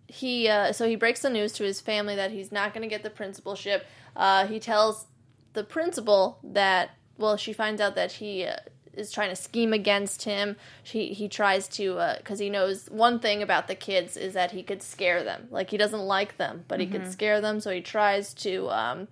he 0.08 0.48
uh, 0.48 0.72
so 0.72 0.88
he 0.88 0.96
breaks 0.96 1.22
the 1.22 1.30
news 1.30 1.51
to 1.53 1.63
his 1.63 1.82
family 1.82 2.15
that 2.15 2.32
he's 2.32 2.51
not 2.51 2.74
going 2.74 2.84
to 2.84 2.88
get 2.88 3.03
the 3.03 3.10
principalship. 3.10 3.86
Uh, 4.15 4.48
he 4.48 4.60
tells 4.60 5.08
the 5.53 5.63
principal 5.63 6.39
that 6.44 6.92
well, 7.18 7.38
she 7.38 7.53
finds 7.53 7.82
out 7.82 7.96
that 7.96 8.13
he 8.13 8.46
uh, 8.46 8.56
is 8.94 9.12
trying 9.12 9.30
to 9.30 9.36
scheme 9.36 9.74
against 9.74 10.24
him. 10.24 10.56
He 10.84 11.08
he 11.13 11.27
tries 11.27 11.68
to 11.70 12.15
because 12.18 12.39
he 12.39 12.50
knows 12.50 12.89
one 12.89 13.20
thing 13.20 13.42
about 13.42 13.68
the 13.68 13.75
kids 13.75 14.15
is 14.15 14.34
that 14.34 14.51
he 14.51 14.63
could 14.63 14.82
scare 14.82 15.24
them. 15.24 15.48
Like 15.51 15.70
he 15.70 15.77
doesn't 15.77 16.01
like 16.01 16.38
them, 16.38 16.65
but 16.68 16.80
he 16.80 16.88
could 16.88 17.12
scare 17.12 17.42
them. 17.42 17.60
So 17.60 17.72
he 17.72 17.82
tries 17.82 18.34
to 18.36 18.70
um, 18.70 19.08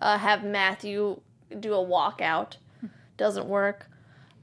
uh, 0.00 0.18
have 0.18 0.44
Matthew 0.44 1.20
do 1.58 1.74
a 1.74 1.84
walkout. 1.84 2.56
Doesn't 3.16 3.46
work. 3.46 3.88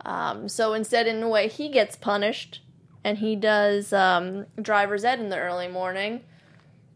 Um, 0.05 0.47
so 0.49 0.73
instead, 0.73 1.07
in 1.07 1.21
a 1.21 1.27
way, 1.29 1.47
he 1.47 1.69
gets 1.69 1.95
punished, 1.95 2.61
and 3.03 3.17
he 3.17 3.35
does 3.35 3.93
um, 3.93 4.45
driver's 4.61 5.03
ed 5.03 5.19
in 5.19 5.29
the 5.29 5.37
early 5.39 5.67
morning. 5.67 6.21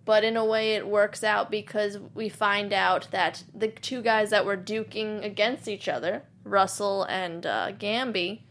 But 0.05 0.23
in 0.25 0.35
a 0.35 0.43
way, 0.43 0.73
it 0.73 0.85
works 0.87 1.23
out 1.23 1.49
because 1.49 1.97
we 2.13 2.27
find 2.27 2.73
out 2.73 3.07
that 3.11 3.43
the 3.53 3.69
two 3.69 4.01
guys 4.01 4.31
that 4.31 4.45
were 4.45 4.57
duking 4.57 5.23
against 5.23 5.67
each 5.67 5.87
other, 5.87 6.23
Russell 6.43 7.03
and 7.03 7.45
uh, 7.45 7.71
Gamby, 7.71 8.41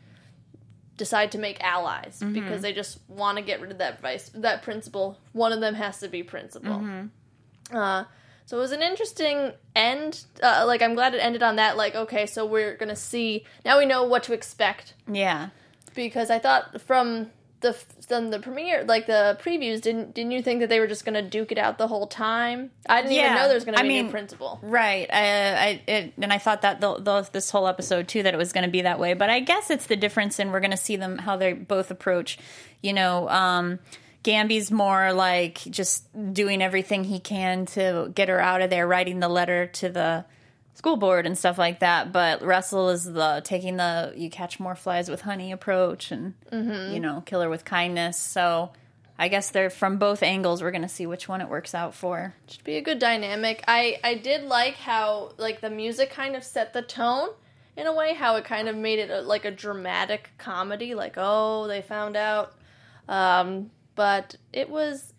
decide 0.97 1.33
to 1.33 1.39
make 1.39 1.63
allies 1.63 2.23
because 2.33 2.63
they 2.63 2.73
just 2.73 3.01
want 3.09 3.37
to 3.37 3.43
get 3.45 3.61
rid 3.61 3.71
of 3.71 3.79
that 3.79 4.01
vice 4.01 4.31
that 4.35 4.63
principal. 4.63 5.19
One 5.33 5.53
of 5.53 5.61
them 5.61 5.75
has 5.75 5.99
to 6.01 6.09
be 6.09 6.23
principal. 6.23 6.81
Uh, 7.71 8.05
so 8.47 8.57
it 8.57 8.61
was 8.61 8.73
an 8.73 8.83
interesting 8.83 9.53
end. 9.75 10.25
Uh, 10.43 10.65
like 10.67 10.83
I'm 10.83 10.95
glad 10.95 11.15
it 11.15 11.19
ended 11.19 11.43
on 11.43 11.57
that. 11.57 11.77
Like 11.77 11.95
okay, 11.95 12.27
so 12.27 12.45
we're 12.47 12.77
gonna 12.77 12.97
see 12.97 13.45
now. 13.65 13.79
We 13.79 13.87
know 13.87 14.05
what 14.05 14.23
to 14.25 14.33
expect 14.33 14.95
Yeah. 15.11 15.49
because 15.95 16.31
I 16.31 16.39
thought 16.39 16.81
from 16.81 17.31
the 17.61 17.73
from 18.09 18.31
the 18.31 18.41
premiere, 18.41 18.83
like 18.83 19.07
the 19.07 19.39
previews, 19.41 19.81
didn't 19.81 20.15
didn't 20.15 20.33
you 20.33 20.43
think 20.43 20.59
that 20.61 20.69
they 20.69 20.81
were 20.81 20.89
just 20.89 21.05
gonna 21.05 21.23
duke 21.23 21.53
it 21.53 21.59
out 21.59 21.79
the 21.79 21.87
whole 21.87 22.09
time? 22.09 22.73
I 22.89 23.01
didn't 23.03 23.13
even 23.13 23.35
know 23.37 23.45
there 23.47 23.55
was 23.55 23.65
gonna 23.65 23.79
I 23.79 23.83
be 23.83 23.89
a 23.89 23.93
mean- 23.93 24.07
new 24.07 24.11
principal. 24.11 24.59
Right. 24.63 25.09
I, 25.13 25.55
I 25.55 25.83
it, 25.87 26.13
and 26.21 26.33
I 26.33 26.39
thought 26.39 26.63
that 26.63 26.81
the, 26.81 26.97
the, 26.99 27.29
this 27.33 27.51
whole 27.51 27.69
episode 27.69 28.09
too 28.09 28.25
that 28.25 28.35
it 28.35 28.37
was 28.37 28.53
going 28.53 28.65
to 28.65 28.71
be 28.71 28.83
that 28.83 28.99
way. 28.99 29.15
But 29.15 29.31
I 29.31 29.39
guess 29.39 29.71
it's 29.71 29.87
the 29.87 29.95
difference, 29.95 30.41
and 30.41 30.51
we're 30.53 30.59
going 30.61 30.73
to 30.73 30.77
see 30.77 30.97
them 30.97 31.19
how 31.19 31.37
they 31.37 31.53
both 31.53 31.93
approach. 31.93 32.37
You 32.83 32.95
know, 32.95 33.29
um, 33.29 33.79
Gamby's 34.23 34.71
more 34.71 35.13
like 35.13 35.59
just 35.59 36.05
doing 36.33 36.63
everything 36.63 37.05
he 37.05 37.19
can 37.19 37.67
to 37.67 38.11
get 38.15 38.29
her 38.29 38.41
out 38.41 38.63
of 38.63 38.71
there, 38.71 38.87
writing 38.87 39.21
the 39.21 39.29
letter 39.29 39.67
to 39.67 39.89
the 39.89 40.25
school 40.75 40.97
board 40.97 41.27
and 41.27 41.37
stuff 41.37 41.59
like 41.59 41.81
that. 41.81 42.13
But 42.13 42.43
Russell 42.43 42.91
is 42.91 43.05
the 43.05 43.43
taking 43.45 43.77
the 43.77 44.13
you 44.17 44.31
catch 44.31 44.61
more 44.61 44.75
flies 44.75 45.11
with 45.11 45.23
honey 45.23 45.53
approach, 45.53 46.13
and 46.13 46.35
you 46.51 47.01
know, 47.01 47.23
kill 47.27 47.41
her 47.41 47.49
with 47.49 47.65
kindness. 47.65 48.17
So. 48.19 48.73
I 49.19 49.29
guess 49.29 49.51
they're 49.51 49.71
from 49.71 49.99
both 49.99 50.23
angles. 50.23 50.63
We're 50.63 50.73
going 50.73 50.83
to 50.83 50.89
see 50.89 51.07
which 51.07 51.29
one 51.29 51.41
it 51.43 51.49
works 51.49 51.75
out 51.77 51.95
for. 51.95 52.35
Should 52.49 52.65
be 52.65 52.77
a 52.77 52.81
good 52.81 52.99
dynamic. 52.99 53.63
I 53.69 54.01
I 54.03 54.15
did 54.15 54.43
like 54.43 54.75
how 54.75 55.33
like 55.37 55.61
the 55.61 55.71
music 55.71 56.11
kind 56.11 56.35
of 56.35 56.43
set 56.43 56.73
the 56.73 56.83
tone 56.83 57.29
in 57.77 57.87
a 57.87 57.95
way. 57.95 58.15
How 58.15 58.35
it 58.37 58.45
kind 58.47 58.69
of 58.69 58.75
made 58.75 58.99
it 58.99 59.11
a, 59.11 59.21
like 59.21 59.45
a 59.45 59.53
dramatic 59.53 60.31
comedy. 60.39 60.97
Like 60.97 61.15
oh 61.19 61.69
they 61.69 61.83
found 61.83 62.17
out, 62.17 62.55
um, 63.07 63.71
but 63.95 64.37
it 64.53 64.69
was 64.71 65.13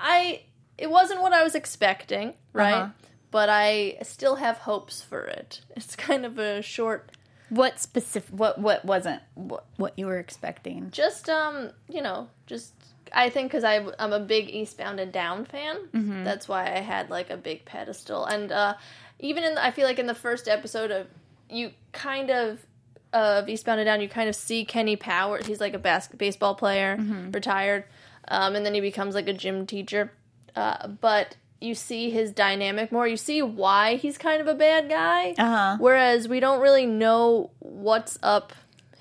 I 0.00 0.42
it 0.76 0.90
wasn't 0.90 1.20
what 1.22 1.32
I 1.32 1.42
was 1.42 1.54
expecting, 1.54 2.34
right? 2.52 2.74
Uh-huh. 2.74 2.88
But 3.30 3.48
I 3.48 3.96
still 4.02 4.36
have 4.36 4.58
hopes 4.58 5.02
for 5.02 5.24
it. 5.24 5.60
It's 5.76 5.96
kind 5.96 6.24
of 6.24 6.38
a 6.38 6.62
short 6.62 7.10
What 7.48 7.80
specific? 7.80 8.30
What 8.34 8.58
what 8.60 8.84
wasn't 8.84 9.22
what, 9.34 9.66
what 9.76 9.98
you 9.98 10.06
were 10.06 10.18
expecting? 10.18 10.90
just 10.90 11.28
um 11.28 11.70
you 11.88 12.02
know 12.02 12.28
just 12.46 12.72
i 13.12 13.28
think 13.30 13.50
because 13.52 13.62
i'm 13.64 14.12
a 14.12 14.18
big 14.18 14.48
eastbound 14.50 14.98
and 14.98 15.12
down 15.12 15.44
fan 15.44 15.76
Mm-hmm. 15.92 16.24
that's 16.24 16.48
why 16.48 16.62
i 16.64 16.80
had 16.80 17.10
like 17.10 17.30
a 17.30 17.36
big 17.36 17.64
pedestal 17.64 18.24
and 18.24 18.50
uh 18.50 18.74
even 19.20 19.44
in 19.44 19.56
i 19.58 19.70
feel 19.70 19.86
like 19.86 19.98
in 20.00 20.06
the 20.06 20.14
first 20.14 20.48
episode 20.48 20.90
of 20.90 21.06
you 21.48 21.70
kind 21.92 22.30
of 22.30 22.66
of 23.14 23.48
eastbound 23.48 23.80
and 23.80 23.86
down 23.86 24.00
you 24.02 24.08
kind 24.08 24.28
of 24.28 24.34
see 24.34 24.64
kenny 24.64 24.96
powers 24.96 25.46
he's 25.46 25.60
like 25.60 25.72
a 25.74 25.78
bas- 25.78 26.08
baseball 26.08 26.54
player 26.54 26.96
Mm-hmm. 26.98 27.30
retired 27.30 27.84
um 28.28 28.54
and 28.56 28.66
then 28.66 28.74
he 28.74 28.80
becomes 28.80 29.14
like 29.14 29.28
a 29.28 29.32
gym 29.32 29.66
teacher 29.66 30.12
uh 30.56 30.88
but 30.88 31.36
you 31.60 31.74
see 31.74 32.10
his 32.10 32.32
dynamic 32.32 32.90
more 32.92 33.06
you 33.08 33.16
see 33.16 33.40
why 33.40 33.94
he's 33.96 34.18
kind 34.18 34.40
of 34.42 34.48
a 34.48 34.54
bad 34.54 34.88
guy 34.88 35.34
Uh-huh. 35.38 35.76
whereas 35.78 36.28
we 36.28 36.40
don't 36.40 36.60
really 36.60 36.84
know 36.86 37.50
what's 37.60 38.18
up 38.22 38.52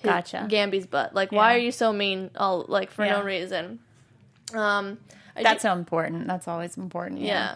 Gotcha. 0.03 0.45
Gamby's 0.49 0.85
butt. 0.85 1.15
Like, 1.15 1.31
why 1.31 1.55
are 1.55 1.57
you 1.57 1.71
so 1.71 1.93
mean? 1.93 2.29
All 2.35 2.65
like 2.67 2.91
for 2.91 3.05
no 3.05 3.23
reason. 3.23 3.79
Um, 4.53 4.97
I 5.33 5.43
That's 5.43 5.63
do, 5.63 5.69
so 5.69 5.73
important. 5.73 6.27
That's 6.27 6.45
always 6.45 6.75
important. 6.75 7.21
yeah. 7.21 7.55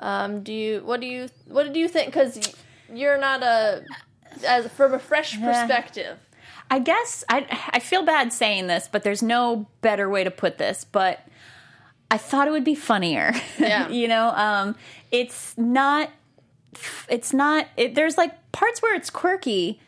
Um, 0.00 0.42
do 0.42 0.50
you? 0.50 0.80
What 0.82 1.02
do 1.02 1.06
you? 1.06 1.28
What 1.46 1.64
did 1.64 1.76
you 1.76 1.86
think? 1.88 2.06
Because 2.06 2.54
you're 2.90 3.18
not 3.18 3.42
a 3.42 3.84
as 4.42 4.66
from 4.68 4.94
a 4.94 4.98
fresh 4.98 5.38
perspective. 5.40 6.18
I 6.70 6.78
guess 6.78 7.24
I 7.28 7.46
I 7.72 7.78
feel 7.78 8.02
bad 8.02 8.32
saying 8.32 8.66
this, 8.66 8.88
but 8.90 9.02
there's 9.02 9.22
no 9.22 9.66
better 9.80 10.08
way 10.08 10.24
to 10.24 10.30
put 10.30 10.58
this. 10.58 10.84
But 10.84 11.20
I 12.10 12.16
thought 12.18 12.48
it 12.48 12.52
would 12.52 12.64
be 12.64 12.74
funnier. 12.74 13.32
Yeah. 13.58 13.88
you 13.88 14.08
know, 14.08 14.28
um, 14.30 14.76
it's 15.10 15.56
not. 15.56 16.10
It's 17.08 17.32
not. 17.32 17.66
It, 17.76 17.94
there's 17.94 18.16
like 18.18 18.52
parts 18.52 18.82
where 18.82 18.94
it's 18.96 19.10
quirky, 19.10 19.80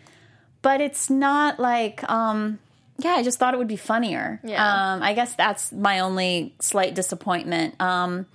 but 0.63 0.81
it's 0.81 1.11
not 1.11 1.59
like. 1.59 2.09
Um, 2.11 2.59
yeah, 2.99 3.13
I 3.13 3.23
just 3.23 3.39
thought 3.39 3.53
it 3.53 3.59
would 3.59 3.69
be 3.69 3.77
funnier. 3.77 4.41
Yeah. 4.43 4.93
Um, 4.95 5.03
I 5.03 5.13
guess 5.13 5.35
that's 5.35 5.73
my 5.73 6.01
only 6.01 6.55
slight 6.61 6.95
disappointment. 6.95 7.79
Um, 7.81 8.27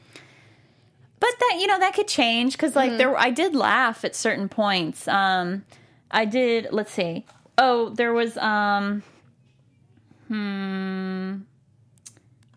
but 1.19 1.29
that 1.39 1.57
you 1.59 1.67
know 1.67 1.79
that 1.79 1.93
could 1.93 2.07
change 2.07 2.53
because 2.53 2.75
like 2.75 2.97
there 2.97 3.15
I 3.17 3.29
did 3.29 3.55
laugh 3.55 4.03
at 4.03 4.15
certain 4.15 4.49
points. 4.49 5.07
Um, 5.07 5.63
I 6.11 6.25
did. 6.25 6.67
Let's 6.71 6.91
see. 6.91 7.25
Oh, 7.57 7.89
there 7.89 8.13
was. 8.13 8.37
Um, 8.37 9.03
hmm. 10.27 11.37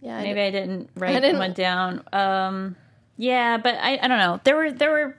Yeah, 0.01 0.19
I 0.19 0.23
Maybe 0.23 0.41
I 0.43 0.51
didn't 0.51 0.91
write 0.97 1.17
I 1.17 1.21
didn't- 1.21 1.39
one 1.39 1.53
down. 1.55 2.03
Um, 2.13 2.77
yeah, 3.17 3.57
but 3.57 3.75
I, 3.77 3.99
I 4.03 4.09
don't 4.09 4.19
know. 4.19 4.41
There 4.45 4.57
were 4.57 4.71
there 4.73 4.91
were. 4.91 5.17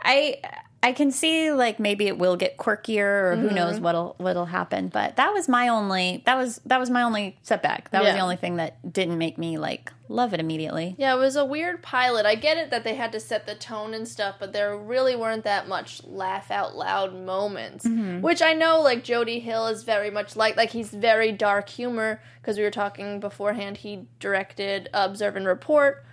I 0.00 0.38
I 0.84 0.92
can 0.92 1.10
see 1.10 1.50
like 1.50 1.80
maybe 1.80 2.06
it 2.08 2.18
will 2.18 2.36
get 2.36 2.58
quirkier 2.58 3.32
or 3.32 3.36
who 3.36 3.46
Mm-hmm. 3.46 3.54
knows 3.54 3.80
what'll 3.80 4.14
what'll 4.18 4.44
happen. 4.44 4.88
But 4.88 5.16
that 5.16 5.32
was 5.32 5.48
my 5.48 5.68
only 5.68 6.22
that 6.26 6.36
was 6.36 6.60
that 6.66 6.78
was 6.78 6.90
my 6.90 7.02
only 7.02 7.38
setback. 7.42 7.90
That 7.90 8.02
was 8.04 8.12
the 8.12 8.20
only 8.20 8.36
thing 8.36 8.56
that 8.56 8.92
didn't 8.92 9.16
make 9.16 9.38
me 9.38 9.56
like 9.58 9.90
love 10.08 10.34
it 10.34 10.40
immediately. 10.40 10.94
Yeah, 10.98 11.14
it 11.14 11.18
was 11.18 11.36
a 11.36 11.44
weird 11.46 11.82
pilot. 11.82 12.26
I 12.26 12.34
get 12.34 12.58
it 12.58 12.70
that 12.70 12.84
they 12.84 12.94
had 12.96 13.10
to 13.12 13.20
set 13.20 13.46
the 13.46 13.54
tone 13.54 13.94
and 13.94 14.06
stuff, 14.06 14.34
but 14.38 14.52
there 14.52 14.76
really 14.76 15.16
weren't 15.16 15.44
that 15.44 15.66
much 15.66 16.04
laugh 16.04 16.50
out 16.50 16.76
loud 16.76 17.14
moments. 17.14 17.86
Which 17.86 18.42
I 18.42 18.52
know, 18.52 18.82
like 18.82 19.02
Jody 19.02 19.40
Hill 19.40 19.66
is 19.68 19.84
very 19.84 20.10
much 20.10 20.36
like 20.36 20.56
like 20.58 20.70
he's 20.70 20.90
very 20.90 21.32
dark 21.32 21.70
humor 21.70 22.20
because 22.42 22.58
we 22.58 22.62
were 22.62 22.70
talking 22.70 23.20
beforehand. 23.20 23.78
He 23.78 24.06
directed 24.20 24.90
Observe 24.92 25.36
and 25.36 25.46
Report, 25.46 26.04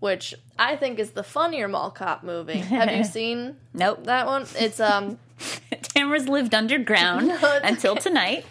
which 0.00 0.34
I 0.58 0.76
think 0.76 0.98
is 0.98 1.10
the 1.10 1.22
funnier 1.22 1.68
mall 1.68 1.90
cop 1.90 2.22
movie. 2.22 2.58
Have 2.58 2.90
you 2.94 3.04
seen 3.18 3.56
Nope. 3.74 4.04
that 4.04 4.26
one? 4.26 4.46
It's 4.56 4.80
um 4.80 5.18
Tamara's 5.82 6.28
lived 6.28 6.54
underground 6.54 7.30
it's 7.34 7.60
until 7.64 7.96
tonight. 7.96 8.44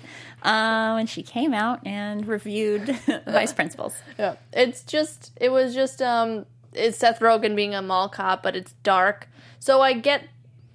Uh, 0.44 0.94
when 0.94 1.08
she 1.08 1.24
came 1.24 1.54
out 1.54 1.86
and 1.86 2.28
reviewed 2.28 2.88
Vice 3.26 3.52
Principals. 3.54 3.96
Yeah. 4.20 4.36
It's 4.54 4.84
just 4.84 5.32
it 5.42 5.50
was 5.52 5.74
just 5.74 6.02
um 6.02 6.46
it's 6.74 6.98
Seth 6.98 7.20
Rogen 7.20 7.56
being 7.56 7.74
a 7.74 7.82
mall 7.82 8.08
cop, 8.08 8.44
but 8.44 8.56
it's 8.56 8.74
dark. 8.84 9.28
So 9.60 9.82
I 9.82 9.94
get 9.94 10.24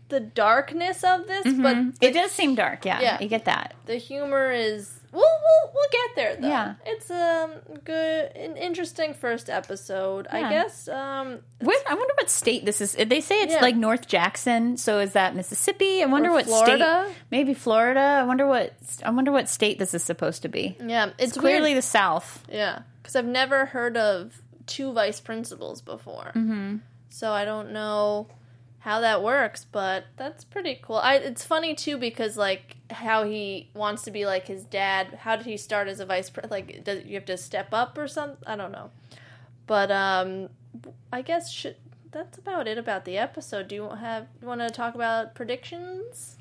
the 0.09 0.21
darkness 0.21 1.05
of 1.05 1.27
this, 1.27 1.55
but 1.55 1.77
It 2.01 2.13
does 2.13 2.33
seem 2.33 2.55
dark, 2.55 2.85
yeah. 2.85 3.01
Yeah. 3.01 3.21
You 3.23 3.29
get 3.29 3.45
that. 3.47 3.75
the 3.87 3.97
humor 3.97 4.51
is 4.53 5.01
we'll 5.13 5.21
we'll, 5.23 5.73
we'll 5.75 5.89
get 5.93 6.17
there 6.17 6.37
though. 6.37 6.49
Yeah. 6.49 6.75
It's 6.87 7.11
um 7.11 7.53
good 7.85 8.33
an 8.37 8.57
interesting 8.57 9.15
first 9.15 9.49
episode, 9.51 10.27
I 10.31 10.49
guess. 10.51 10.89
Um 10.89 11.39
Where, 11.61 11.79
I 11.89 11.95
wonder 11.95 12.15
what 12.17 12.31
state 12.31 12.65
this 12.65 12.81
is. 12.81 12.93
They 12.95 13.21
say 13.21 13.43
it's 13.43 13.55
Yeah. 13.55 13.61
like 13.61 13.77
North 13.77 14.09
Jackson, 14.09 14.77
so 14.77 14.99
is 15.01 15.13
that 15.13 15.37
Mississippi? 15.37 16.03
I 16.03 16.07
wonder 16.07 16.31
Or 16.31 16.33
what 16.33 16.47
Florida? 16.47 17.05
state. 17.09 17.17
Maybe 17.31 17.55
Florida. 17.55 18.01
I 18.01 18.25
wonder 18.25 18.47
what. 18.47 18.73
I 19.05 19.11
wonder 19.11 19.31
what 19.33 19.49
state 19.49 19.79
this 19.79 19.95
is 19.95 20.03
supposed 20.03 20.43
to 20.43 20.49
be. 20.49 20.77
yeah, 20.85 21.11
it's, 21.19 21.37
Clearly 21.37 21.71
weird. 21.73 21.79
the 21.79 21.83
South. 21.83 22.45
Yeah, 22.51 22.81
because 23.03 23.15
I've 23.17 23.27
never 23.27 23.67
heard 23.67 23.97
of 23.97 24.41
two 24.67 24.93
vice 24.93 25.21
principals 25.21 25.83
before, 25.83 26.33
mm-hmm. 26.35 26.77
so 27.11 27.33
I 27.33 27.45
don't 27.45 27.73
know 27.73 28.29
how 28.83 29.01
that 29.01 29.23
works. 29.23 29.65
But 29.65 30.05
that's 30.17 30.45
pretty 30.45 30.79
cool. 30.83 30.97
I, 30.97 31.15
it's 31.17 31.45
funny 31.45 31.75
too 31.75 31.97
because 31.99 32.37
like 32.37 32.77
how 32.91 33.25
he 33.25 33.71
wants 33.75 34.03
to 34.03 34.11
be 34.11 34.27
like 34.27 34.47
his 34.47 34.65
dad. 34.65 35.19
How 35.23 35.37
did 35.37 35.47
he 35.47 35.57
start 35.57 35.89
as 35.89 36.01
a 36.01 36.07
vice? 36.07 36.31
Pre- 36.31 36.49
like, 36.51 36.85
does 36.85 37.05
you 37.05 37.15
have 37.15 37.25
to 37.27 37.37
step 37.37 37.69
up 37.73 37.97
or 37.97 38.09
something? 38.09 38.43
I 38.47 38.57
don't 38.57 38.73
know. 38.73 38.91
But 39.67 39.91
um, 39.91 40.49
I 41.13 41.23
guess 41.23 41.51
should, 41.51 41.77
that's 42.11 42.37
about 42.39 42.67
it 42.67 42.77
about 42.77 43.05
the 43.05 43.17
episode. 43.19 43.69
Do 43.69 43.75
you 43.77 43.89
have 43.89 44.27
want 44.43 44.61
to 44.61 44.69
talk 44.71 44.95
about 44.95 45.35
predictions? 45.35 46.37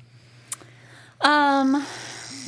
Um, 1.20 1.86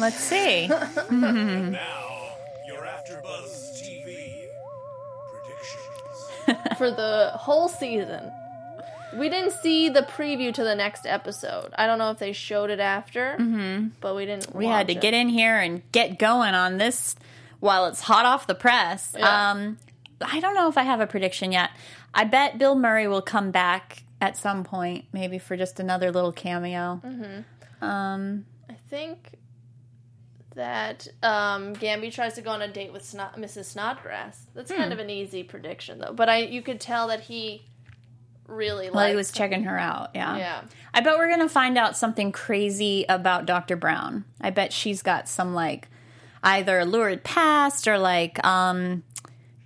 let's 0.01 0.17
see. 0.19 0.69
Now, 1.11 2.35
your 2.67 2.83
AfterBuzz 2.83 3.81
TV 3.81 4.49
predictions. 5.31 6.79
for 6.79 6.91
the 6.91 7.31
whole 7.35 7.69
season. 7.69 8.33
We 9.19 9.29
didn't 9.29 9.53
see 9.53 9.89
the 9.89 10.03
preview 10.03 10.53
to 10.55 10.65
the 10.65 10.75
next 10.75 11.07
episode. 11.07 11.73
I 11.77 11.87
don't 11.87 11.99
know 11.99 12.11
if 12.11 12.19
they 12.19 12.33
showed 12.33 12.71
it 12.71 12.81
after, 12.81 13.37
mm-hmm. 13.39 13.89
but 14.01 14.15
we 14.15 14.27
didn't. 14.27 14.55
we 14.55 14.67
had 14.67 14.87
to 14.89 14.95
get 14.95 15.15
in 15.15 15.29
here 15.29 15.57
and 15.57 15.83
get 15.93 16.19
going 16.19 16.55
on 16.55 16.79
this 16.79 17.17
while 17.61 17.87
it's 17.87 18.01
hot 18.01 18.27
off 18.27 18.47
the 18.47 18.55
press. 18.55 19.15
Yeah. 19.19 19.51
Um, 19.51 19.79
I 20.21 20.41
don't 20.41 20.55
know 20.55 20.69
if 20.69 20.77
I 20.79 20.83
have 20.83 21.01
a 21.01 21.07
prediction 21.07 21.53
yet. 21.53 21.71
I 22.13 22.25
bet 22.25 22.59
Bill 22.59 22.75
Murray 22.75 23.09
will 23.09 23.23
come 23.23 23.51
back 23.51 24.03
at 24.21 24.37
some 24.37 24.65
point, 24.65 25.07
maybe 25.13 25.39
for 25.39 25.57
just 25.57 25.81
another 25.81 26.11
little 26.13 26.33
cameo. 26.33 27.01
Um, 27.81 28.47
I 28.71 28.75
think 28.89 29.33
that 30.55 31.09
um, 31.23 31.75
Gamby 31.75 32.13
tries 32.13 32.35
to 32.35 32.41
go 32.43 32.51
on 32.51 32.63
a 32.63 32.69
date 32.69 32.93
with 32.93 33.03
Mrs. 33.03 33.65
Snodgrass. 33.67 34.47
That's 34.55 34.71
Hmm. 34.71 34.77
kind 34.79 34.93
of 34.93 34.99
an 35.01 35.11
easy 35.11 35.43
prediction, 35.43 35.99
though. 35.99 36.13
But 36.13 36.29
I, 36.29 36.39
you 36.39 36.63
could 36.63 36.81
tell 36.81 37.09
that 37.09 37.21
he 37.23 37.67
really 38.47 38.91
while 38.91 39.09
he 39.09 39.17
was 39.17 39.33
checking 39.33 39.65
her 39.65 39.79
out, 39.79 40.11
yeah. 40.15 40.37
Yeah. 40.37 40.61
I 40.93 41.01
bet 41.01 41.17
we're 41.19 41.31
gonna 41.31 41.49
find 41.49 41.77
out 41.79 41.97
something 41.97 42.31
crazy 42.33 43.05
about 43.09 43.47
Dr. 43.47 43.77
Brown. 43.77 44.25
I 44.41 44.51
bet 44.51 44.73
she's 44.73 45.03
got 45.03 45.29
some 45.29 45.55
like 45.55 45.89
either 46.43 46.79
a 46.81 46.85
lurid 46.85 47.25
past 47.25 47.89
or 47.89 47.99
like 47.99 48.45
um 48.47 49.03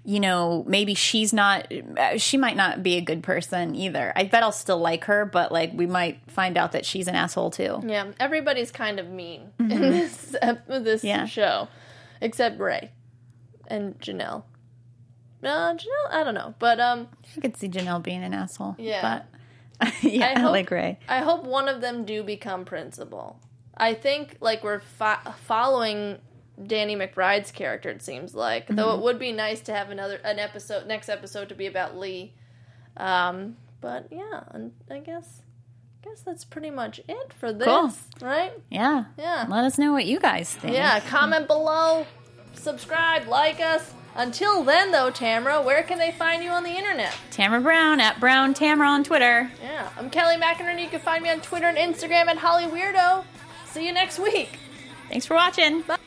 you 0.04 0.20
know, 0.20 0.64
maybe 0.66 0.94
she's 0.94 1.35
not 1.35 1.70
she 2.16 2.38
might 2.38 2.56
not 2.56 2.82
be 2.82 2.97
a 2.97 3.02
good 3.02 3.23
person 3.23 3.75
either. 3.75 4.11
I 4.16 4.25
bet 4.25 4.42
I'll 4.42 4.52
still 4.52 4.78
like 4.78 5.04
her, 5.04 5.26
but 5.26 5.52
like 5.52 5.73
we 5.75 5.87
might 5.87 6.18
find 6.30 6.56
out 6.56 6.73
that 6.73 6.87
she's 6.87 7.08
an 7.08 7.14
asshole 7.14 7.50
too. 7.50 7.82
Yeah, 7.87 8.12
everybody's 8.18 8.70
kind 8.70 8.99
of 9.00 9.08
mean 9.11 9.50
in 9.58 9.68
this 9.68 10.35
ep- 10.40 10.66
this 10.66 11.00
Mm-hmm. 11.02 11.06
Yeah. 11.08 11.25
show, 11.26 11.68
except 12.23 12.58
Ray 12.58 12.90
and 13.66 13.99
Janelle. 14.00 14.44
Uh, 15.42 15.75
Janelle, 15.75 16.11
I 16.11 16.25
don't 16.25 16.35
know, 16.35 16.54
but 16.59 16.80
um, 16.80 17.09
I 17.37 17.40
could 17.40 17.57
see 17.57 17.68
Janelle 17.68 18.02
being 18.02 18.25
an 18.25 18.35
asshole. 18.35 18.75
Yeah. 18.78 19.23
But 19.80 19.95
yeah, 20.02 20.33
I, 20.37 20.40
hope- 20.40 20.50
like 20.52 20.71
Ray. 20.71 20.99
I 21.09 21.18
hope 21.21 21.45
one 21.45 21.68
of 21.68 21.80
them 21.80 22.04
do 22.04 22.23
become 22.23 22.64
principal. 22.64 23.40
I 23.76 23.95
think 23.95 24.37
like 24.40 24.64
we're 24.64 24.80
fo- 24.80 25.30
following 25.45 26.18
Danny 26.66 26.97
McBride's 26.97 27.52
character. 27.52 27.88
It 27.90 28.02
seems 28.02 28.35
like, 28.35 28.66
though 28.66 28.88
Mm-hmm. 28.88 28.99
it 28.99 29.04
would 29.04 29.18
be 29.21 29.30
nice 29.30 29.61
to 29.61 29.73
have 29.73 29.90
another 29.90 30.16
an 30.25 30.40
episode, 30.40 30.88
next 30.88 31.09
episode 31.09 31.49
to 31.50 31.54
be 31.54 31.66
about 31.66 31.97
Lee. 31.97 32.35
Um, 32.97 33.57
but 33.80 34.09
yeah, 34.11 34.42
and 34.50 34.73
I 34.90 34.99
guess, 34.99 35.42
I 36.04 36.09
guess 36.09 36.23
that's 36.23 36.45
pretty 36.45 36.71
much 36.71 37.00
it 37.09 37.33
for 37.33 37.52
this, 37.52 37.66
Cool. 37.68 37.92
right? 38.21 38.52
Yeah. 38.71 39.04
Yeah. 39.16 39.47
Let 39.49 39.62
us 39.64 39.78
know 39.78 39.92
what 39.92 40.04
you 40.07 40.18
guys 40.18 40.52
think. 40.52 40.75
Yeah, 40.75 40.99
comment 40.99 41.47
below, 41.47 42.04
subscribe, 42.54 43.28
like 43.28 43.61
us. 43.61 43.92
Until 44.18 44.64
then, 44.64 44.90
though, 44.90 45.10
Tamara, 45.10 45.62
where 45.62 45.84
can 45.84 45.96
they 45.98 46.10
find 46.10 46.42
you 46.42 46.50
on 46.50 46.64
the 46.64 46.72
internet? 46.72 47.16
Tamara 47.30 47.60
Brown 47.60 48.00
at 48.00 48.18
Brown 48.18 48.52
Tamara 48.52 48.88
on 48.88 49.04
Twitter. 49.04 49.48
Yeah, 49.62 49.88
I'm 49.96 50.10
Kelly 50.10 50.34
McInerney. 50.34 50.82
You 50.82 50.88
can 50.88 50.98
find 50.98 51.22
me 51.22 51.30
on 51.30 51.40
Twitter 51.40 51.66
and 51.66 51.78
Instagram 51.78 52.26
at 52.26 52.37
Holly 52.37 52.64
Weirdo. 52.64 53.25
See 53.66 53.87
you 53.87 53.92
next 53.92 54.18
week. 54.18 54.58
Thanks 55.08 55.25
for 55.25 55.34
watching. 55.34 55.82
Bye. 55.82 55.98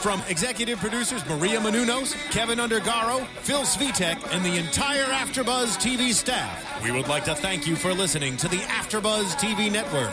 From 0.00 0.22
executive 0.28 0.78
producers 0.80 1.26
Maria 1.26 1.58
Menounos, 1.60 2.14
Kevin 2.30 2.58
Undergaro, 2.58 3.26
Phil 3.38 3.62
Svitek, 3.62 4.34
and 4.34 4.44
the 4.44 4.58
entire 4.58 5.04
AfterBuzz 5.04 5.78
TV 5.78 6.12
staff, 6.12 6.84
we 6.84 6.92
would 6.92 7.08
like 7.08 7.24
to 7.24 7.34
thank 7.34 7.66
you 7.66 7.74
for 7.74 7.94
listening 7.94 8.36
to 8.36 8.48
the 8.48 8.58
AfterBuzz 8.58 9.34
TV 9.36 9.72
network. 9.72 10.12